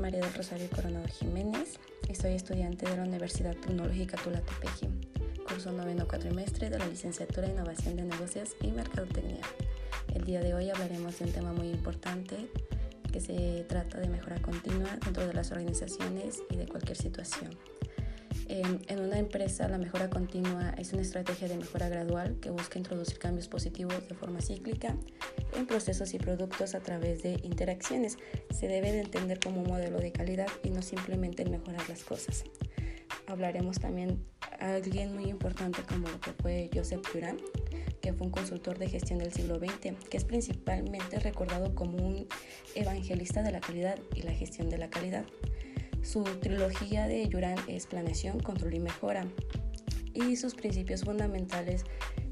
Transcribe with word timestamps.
María 0.00 0.20
del 0.20 0.32
Rosario 0.32 0.68
Coronado 0.74 1.06
Jiménez 1.08 1.78
y 2.08 2.14
soy 2.14 2.32
estudiante 2.32 2.88
de 2.88 2.96
la 2.96 3.02
Universidad 3.02 3.54
Tecnológica 3.54 4.16
Tulatepeji, 4.16 4.88
curso 5.46 5.72
noveno 5.72 6.08
cuatrimestre 6.08 6.70
de 6.70 6.78
la 6.78 6.86
licenciatura 6.86 7.46
en 7.46 7.52
Innovación 7.52 7.96
de 7.96 8.04
Negocios 8.04 8.56
y 8.62 8.68
Mercadotecnia. 8.68 9.42
El 10.14 10.24
día 10.24 10.40
de 10.40 10.54
hoy 10.54 10.70
hablaremos 10.70 11.18
de 11.18 11.26
un 11.26 11.32
tema 11.32 11.52
muy 11.52 11.68
importante 11.68 12.48
que 13.12 13.20
se 13.20 13.66
trata 13.68 13.98
de 13.98 14.08
mejora 14.08 14.40
continua 14.40 14.96
dentro 15.04 15.26
de 15.26 15.34
las 15.34 15.50
organizaciones 15.50 16.42
y 16.48 16.56
de 16.56 16.66
cualquier 16.66 16.96
situación. 16.96 17.50
En 18.52 18.98
una 18.98 19.16
empresa, 19.16 19.68
la 19.68 19.78
mejora 19.78 20.10
continua 20.10 20.74
es 20.76 20.92
una 20.92 21.02
estrategia 21.02 21.46
de 21.46 21.56
mejora 21.56 21.88
gradual 21.88 22.36
que 22.40 22.50
busca 22.50 22.80
introducir 22.80 23.16
cambios 23.20 23.46
positivos 23.46 24.08
de 24.08 24.14
forma 24.16 24.40
cíclica 24.40 24.96
en 25.56 25.68
procesos 25.68 26.14
y 26.14 26.18
productos 26.18 26.74
a 26.74 26.80
través 26.80 27.22
de 27.22 27.38
interacciones. 27.44 28.18
Se 28.52 28.66
debe 28.66 28.90
de 28.90 29.02
entender 29.02 29.38
como 29.38 29.62
un 29.62 29.68
modelo 29.68 30.00
de 30.00 30.10
calidad 30.10 30.48
y 30.64 30.70
no 30.70 30.82
simplemente 30.82 31.44
mejorar 31.44 31.88
las 31.88 32.02
cosas. 32.02 32.42
Hablaremos 33.28 33.78
también 33.78 34.20
a 34.58 34.74
alguien 34.74 35.14
muy 35.14 35.30
importante 35.30 35.82
como 35.84 36.08
lo 36.08 36.20
que 36.20 36.32
fue 36.32 36.70
Joseph 36.74 37.06
Durán, 37.14 37.36
que 38.02 38.12
fue 38.12 38.26
un 38.26 38.32
consultor 38.32 38.80
de 38.80 38.88
gestión 38.88 39.20
del 39.20 39.32
siglo 39.32 39.60
XX, 39.60 39.94
que 40.10 40.16
es 40.16 40.24
principalmente 40.24 41.20
recordado 41.20 41.76
como 41.76 41.98
un 42.04 42.26
evangelista 42.74 43.44
de 43.44 43.52
la 43.52 43.60
calidad 43.60 43.96
y 44.16 44.22
la 44.22 44.32
gestión 44.32 44.68
de 44.68 44.78
la 44.78 44.90
calidad. 44.90 45.24
Su 46.02 46.24
trilogía 46.24 47.06
de 47.06 47.28
Yuran 47.28 47.58
es 47.68 47.86
planeación, 47.86 48.40
control 48.40 48.74
y 48.74 48.80
mejora. 48.80 49.26
Y 50.14 50.36
sus 50.36 50.54
principios 50.54 51.04
fundamentales 51.04 51.84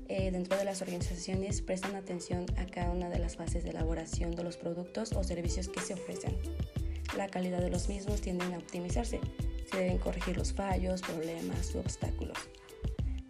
eh, 0.09 0.31
dentro 0.31 0.57
de 0.57 0.65
las 0.65 0.81
organizaciones 0.81 1.61
prestan 1.61 1.95
atención 1.95 2.47
a 2.57 2.67
cada 2.67 2.91
una 2.91 3.09
de 3.11 3.19
las 3.19 3.37
fases 3.37 3.63
de 3.65 3.71
elaboración 3.71 4.33
de 4.33 4.43
los 4.43 4.57
productos 4.57 5.13
o 5.13 5.23
servicios 5.23 5.69
que 5.69 5.81
se 5.81 5.95
ofrecen. 5.95 6.35
La 7.17 7.29
calidad 7.29 7.61
de 7.61 7.71
los 7.71 7.89
mismos 7.89 8.21
tienden 8.21 8.55
a 8.55 8.59
optimizarse. 8.59 9.21
Se 9.71 9.77
deben 9.77 9.99
corregir 9.99 10.37
los 10.39 10.53
fallos, 10.53 11.03
problemas 11.03 11.75
u 11.75 11.79
obstáculos. 11.79 12.39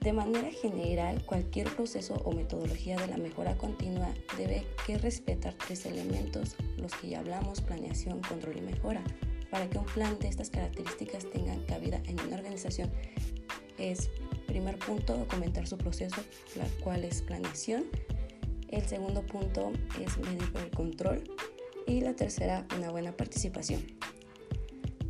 De 0.00 0.12
manera 0.12 0.50
general, 0.52 1.24
cualquier 1.26 1.68
proceso 1.74 2.14
o 2.24 2.32
metodología 2.32 2.96
de 2.96 3.08
la 3.08 3.16
mejora 3.16 3.56
continua 3.56 4.08
debe 4.36 4.64
respetar 5.02 5.54
tres 5.54 5.84
elementos, 5.86 6.54
los 6.76 6.94
que 6.94 7.08
ya 7.08 7.18
hablamos, 7.18 7.60
planeación, 7.60 8.20
control 8.20 8.58
y 8.58 8.60
mejora. 8.60 9.02
Para 9.50 9.68
que 9.68 9.78
un 9.78 9.86
plan 9.86 10.18
de 10.18 10.28
estas 10.28 10.50
características 10.50 11.30
tenga 11.30 11.56
cabida 11.66 12.02
en 12.04 12.20
una 12.20 12.36
organización 12.36 12.90
es, 13.78 14.10
primer 14.46 14.78
punto, 14.78 15.16
documentar 15.16 15.66
su 15.66 15.78
proceso, 15.78 16.22
la 16.56 16.66
cual 16.82 17.04
es 17.04 17.22
planeación. 17.22 17.84
El 18.68 18.86
segundo 18.86 19.24
punto 19.24 19.72
es 20.00 20.18
medir 20.18 20.52
el 20.62 20.70
control. 20.70 21.24
Y 21.86 22.02
la 22.02 22.14
tercera, 22.14 22.66
una 22.76 22.90
buena 22.90 23.12
participación. 23.12 23.82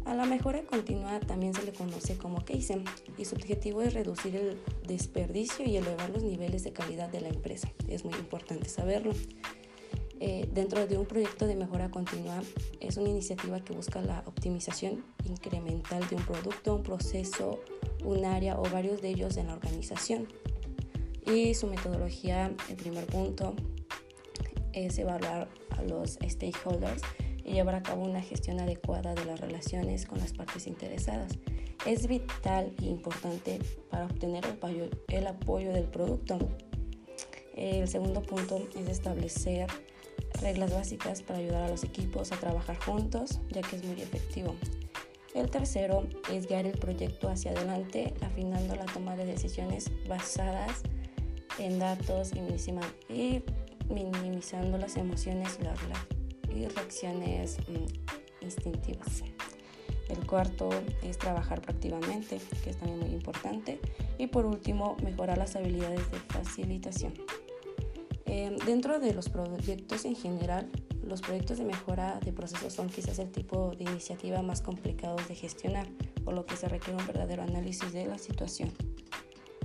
A 0.04 0.14
la 0.14 0.24
mejora 0.24 0.62
continua 0.62 1.20
también 1.20 1.52
se 1.52 1.64
le 1.64 1.72
conoce 1.72 2.16
como 2.16 2.42
Kaizen 2.42 2.82
y 3.18 3.26
su 3.26 3.34
objetivo 3.34 3.82
es 3.82 3.92
reducir 3.92 4.36
el 4.36 4.58
desperdicio 4.86 5.66
y 5.66 5.76
elevar 5.76 6.08
los 6.08 6.22
niveles 6.22 6.64
de 6.64 6.72
calidad 6.72 7.10
de 7.10 7.20
la 7.20 7.28
empresa. 7.28 7.68
Es 7.88 8.06
muy 8.06 8.14
importante 8.14 8.70
saberlo. 8.70 9.12
Eh, 10.20 10.48
dentro 10.52 10.86
de 10.86 10.98
un 10.98 11.06
proyecto 11.06 11.46
de 11.46 11.54
mejora 11.54 11.90
continua 11.90 12.42
es 12.80 12.96
una 12.96 13.08
iniciativa 13.08 13.60
que 13.60 13.72
busca 13.72 14.00
la 14.00 14.24
optimización 14.26 15.04
incremental 15.24 16.08
de 16.08 16.16
un 16.16 16.22
producto, 16.22 16.74
un 16.74 16.82
proceso, 16.82 17.60
un 18.04 18.24
área 18.24 18.58
o 18.58 18.62
varios 18.64 19.00
de 19.00 19.10
ellos 19.10 19.36
en 19.36 19.46
la 19.46 19.54
organización. 19.54 20.26
Y 21.24 21.54
su 21.54 21.68
metodología, 21.68 22.50
el 22.68 22.76
primer 22.76 23.06
punto, 23.06 23.54
es 24.72 24.98
evaluar 24.98 25.48
a 25.70 25.82
los 25.82 26.18
stakeholders 26.26 27.02
y 27.44 27.52
llevar 27.52 27.76
a 27.76 27.82
cabo 27.82 28.04
una 28.04 28.20
gestión 28.20 28.58
adecuada 28.58 29.14
de 29.14 29.24
las 29.24 29.38
relaciones 29.40 30.04
con 30.04 30.18
las 30.18 30.32
partes 30.32 30.66
interesadas. 30.66 31.38
Es 31.86 32.08
vital 32.08 32.74
e 32.82 32.86
importante 32.86 33.60
para 33.88 34.06
obtener 34.06 34.44
el 34.44 34.50
apoyo, 34.50 34.88
el 35.08 35.26
apoyo 35.28 35.72
del 35.72 35.84
producto. 35.84 36.38
El 37.54 37.86
segundo 37.88 38.22
punto 38.22 38.68
es 38.76 38.88
establecer 38.88 39.68
reglas 40.40 40.72
básicas 40.72 41.22
para 41.22 41.38
ayudar 41.38 41.64
a 41.64 41.68
los 41.68 41.84
equipos 41.84 42.32
a 42.32 42.36
trabajar 42.36 42.78
juntos, 42.84 43.40
ya 43.50 43.62
que 43.62 43.76
es 43.76 43.84
muy 43.84 44.00
efectivo. 44.00 44.54
El 45.34 45.50
tercero 45.50 46.06
es 46.32 46.48
guiar 46.48 46.66
el 46.66 46.78
proyecto 46.78 47.28
hacia 47.28 47.52
adelante, 47.52 48.14
afinando 48.22 48.74
la 48.74 48.86
toma 48.86 49.14
de 49.14 49.26
decisiones 49.26 49.90
basadas 50.08 50.82
en 51.58 51.78
datos 51.78 52.32
y, 53.08 53.42
minimizando 53.88 54.78
las 54.78 54.96
emociones 54.96 55.58
y 56.54 56.66
reacciones 56.66 57.58
mm, 57.68 58.44
instintivas. 58.44 59.22
El 60.08 60.26
cuarto 60.26 60.70
es 61.02 61.18
trabajar 61.18 61.60
proactivamente, 61.60 62.40
que 62.64 62.70
es 62.70 62.76
también 62.78 63.00
muy 63.00 63.10
importante. 63.10 63.78
Y 64.16 64.26
por 64.28 64.46
último, 64.46 64.96
mejorar 65.02 65.36
las 65.36 65.54
habilidades 65.54 66.10
de 66.10 66.18
facilitación. 66.18 67.12
Em, 68.28 68.56
dentro 68.58 69.00
de 69.00 69.14
los 69.14 69.30
proyectos 69.30 70.04
en 70.04 70.14
general, 70.14 70.68
los 71.02 71.22
proyectos 71.22 71.56
de 71.56 71.64
mejora 71.64 72.20
de 72.22 72.30
procesos 72.30 72.74
son 72.74 72.90
quizás 72.90 73.18
el 73.18 73.30
tipo 73.30 73.74
de 73.74 73.84
iniciativa 73.84 74.42
más 74.42 74.60
complicado 74.60 75.16
de 75.28 75.34
gestionar, 75.34 75.86
por 76.24 76.34
lo 76.34 76.44
que 76.44 76.54
se 76.54 76.68
requiere 76.68 77.00
un 77.00 77.06
verdadero 77.06 77.42
análisis 77.42 77.90
de 77.94 78.04
la 78.06 78.18
situación. 78.18 78.70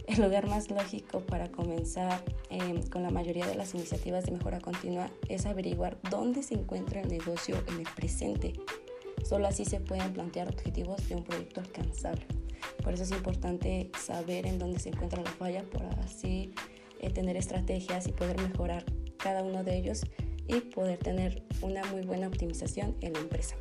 El 0.07 0.21
lugar 0.21 0.47
más 0.47 0.71
lógico 0.71 1.19
para 1.21 1.51
comenzar 1.51 2.23
em, 2.49 2.81
con 2.87 3.03
la 3.03 3.09
mayoría 3.09 3.45
de 3.47 3.55
las 3.55 3.73
iniciativas 3.73 4.25
de 4.25 4.31
mejora 4.31 4.61
continua 4.61 5.09
es 5.27 5.45
averiguar 5.45 5.97
dónde 6.09 6.41
se 6.41 6.53
encuentra 6.53 7.01
el 7.01 7.09
negocio 7.09 7.57
en 7.67 7.79
el 7.79 7.87
presente. 7.93 8.53
Solo 9.25 9.47
así 9.47 9.65
se 9.65 9.81
pueden 9.81 10.13
plantear 10.13 10.47
objetivos 10.47 11.07
de 11.09 11.15
un 11.15 11.23
proyecto 11.25 11.59
alcanzable. 11.59 12.25
Por 12.81 12.93
eso 12.93 13.03
es 13.03 13.11
importante 13.11 13.91
saber 13.99 14.45
en 14.45 14.57
dónde 14.57 14.79
se 14.79 14.89
encuentra 14.89 15.21
la 15.21 15.31
falla, 15.31 15.63
por 15.63 15.83
así 16.05 16.53
eh, 17.03 17.09
tener 17.09 17.35
estrategias 17.35 18.07
y 18.07 18.13
poder 18.13 18.39
mejorar 18.41 18.85
cada 19.17 19.43
uno 19.43 19.63
de 19.63 19.77
ellos 19.77 20.03
y 20.47 20.61
poder 20.61 20.99
tener 20.99 21.43
una 21.61 21.83
muy 21.85 22.01
buena 22.01 22.27
optimización 22.27 22.95
en 23.01 23.13
la 23.13 23.19
empresa. 23.19 23.57